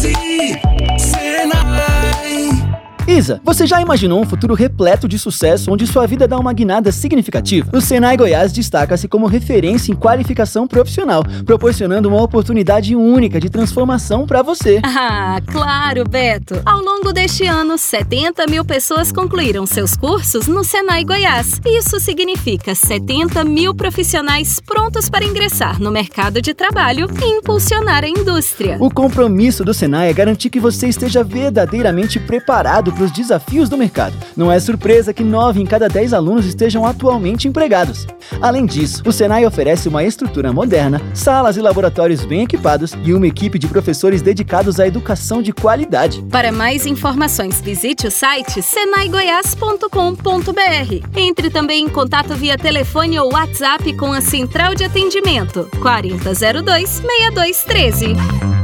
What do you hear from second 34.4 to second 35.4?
é surpresa que